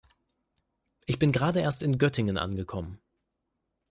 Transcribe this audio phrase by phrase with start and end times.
[1.05, 2.99] Ich bin gerade erst in Göttingen angekommen